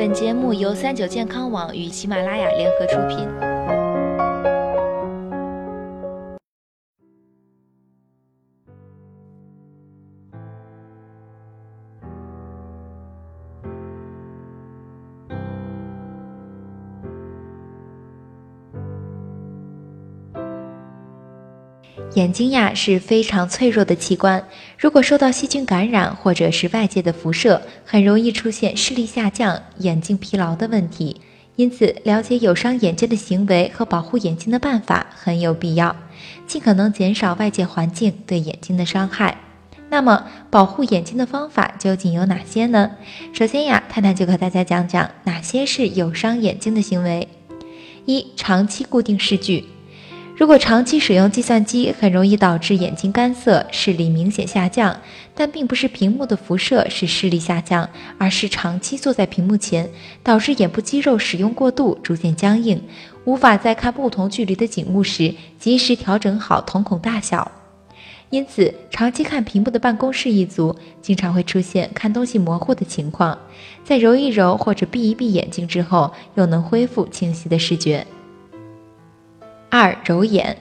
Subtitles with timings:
[0.00, 3.79] 本节目由三九健康网与喜马拉雅联合出品。
[22.14, 24.44] 眼睛呀是非常脆弱的器官，
[24.76, 31.20] 如果受到细菌感染或者是外界的辐射，很容易出现视力下降、眼睛疲劳的问题。
[31.56, 35.94] 因此，了解有伤眼睛的行为和保护眼睛的办法很有必要，
[36.46, 39.36] 尽可能减少外界环境对眼睛的伤害。
[39.88, 42.90] 那么，保护眼睛的方法究竟有哪些呢？
[43.32, 47.28] 首先呀，探探就和大家讲讲哪些是有伤眼睛的行为。
[48.06, 49.66] 一、长期固定视距。
[50.40, 54.96] 如果长期使用计算机，很容易导致眼睛干涩、视力明显下降。
[55.34, 59.86] 但并不是屏幕的辐射使视力下降，而是长期坐在屏幕前，
[60.22, 62.82] 导致眼部肌肉使用过度，逐渐僵硬，
[63.26, 67.52] 无法在看不同距离的景物时及时调整好瞳孔大小。
[68.30, 73.38] 因此，长期看屏幕的办公室一族，经常会出现看东西模糊的情况。
[73.84, 78.06] 在揉一揉或者闭一闭眼睛之后，又能恢复清晰的视觉。
[79.70, 80.56] 二揉眼，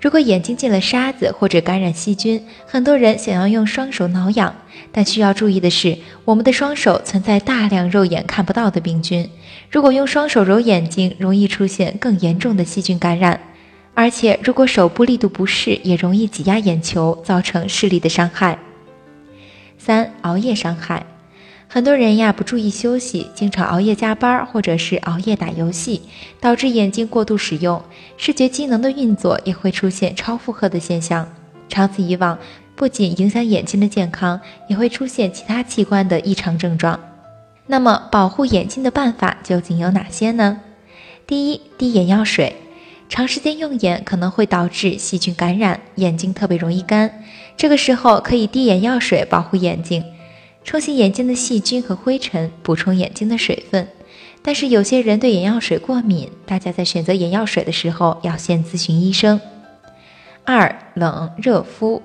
[0.00, 4.54] 如果眼睛进了沙子或者感染细菌，很多人想要用双手挠痒，
[4.92, 9.28] 但需要注意的是，我们的双手存在大量肉眼看不到的病菌，
[9.70, 13.38] 如果用双手揉眼睛，容易出现更严重的细菌感染，
[13.94, 18.58] 而且如果手部力度不适，也容易挤压眼球，造成视力的伤害。
[19.76, 21.04] 三熬夜伤害。
[21.74, 26.02] 很多人呀不注意休息，经常熬夜加班，或者是熬夜打游戏，
[26.38, 27.82] 导致眼睛过度使用，
[28.18, 31.26] 视觉机能的运作也会出现超负荷的现象。
[31.70, 32.38] 长此以往，
[32.76, 37.00] 不仅影响眼睛的健康，也会出现其他器官的异常症状。
[37.66, 40.60] 那么，保护眼睛的办法究竟有哪些呢？
[41.26, 42.54] 第一，滴眼药水，
[43.08, 47.22] 长时间用眼可能会导致细菌感染，眼睛特别容易干，
[47.56, 50.04] 这个时候可以滴眼药水保护眼睛。
[50.64, 53.88] 冲洗眼睛的细菌和灰尘，补充眼睛的水分。
[54.42, 59.40] 但是有些人对眼药水过敏，大家在选择眼药水的时候要先咨询医生。
[60.44, 62.02] 二、冷热敷，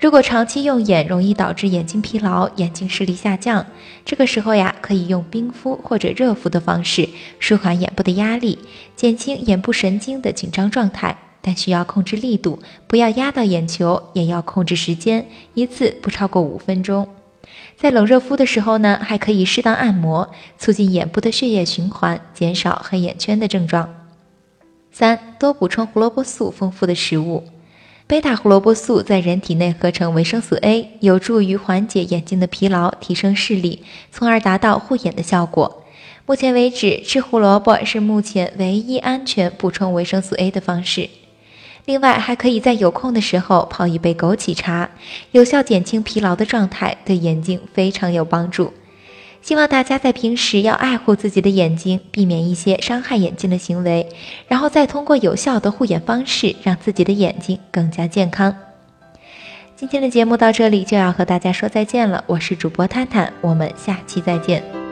[0.00, 3.66] 如果长期用眼，容易导致眼睛疲劳、眼睛视力下降。
[4.04, 8.58] 这个时候呀，可以用冰敷或者热敷的方式舒缓眼部的压力，
[8.96, 11.16] 减轻眼部神经的紧张状态。
[11.42, 17.06] 但需要控制力度，不要压到眼球，也要控制时间，一次不超过五分钟。
[17.76, 23.92] 在冷热敷的时候呢，还可以适当按摩，促进眼部的血液循环，减少黑眼圈的症状。
[24.90, 27.44] 三多补充胡萝卜素丰富的食物，
[28.06, 35.82] 贝塔胡萝卜素在人体内合成维生素 A，有助于缓解眼睛的疲劳，提升视力，从而达到护眼的效果。
[36.26, 41.10] 目前为止，吃胡萝卜是目前唯一安全补充维生素 A 的方式。
[41.86, 44.88] 另外，还可以在有空的时候泡一杯枸杞茶，
[45.32, 48.72] 有效减轻疲劳的状态，对眼睛非常有帮助。
[49.42, 54.08] 希望大家在平时要爱护自己的眼睛，避免一些伤害眼睛的行为，
[54.48, 58.56] 然后再通过有效的护眼方式，让自己的眼睛更加健康。
[59.76, 64.83] 今天的节目到这里就要和大家说再见了，我是主播探探，我们下期再见。